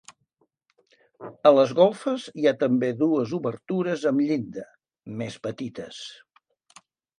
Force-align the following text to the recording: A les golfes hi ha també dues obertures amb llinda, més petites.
A 1.49 1.51
les 1.55 1.73
golfes 1.79 2.25
hi 2.43 2.47
ha 2.51 2.55
també 2.63 2.89
dues 3.03 3.35
obertures 3.39 4.07
amb 4.13 4.25
llinda, 4.31 4.67
més 5.23 5.39
petites. 5.47 6.03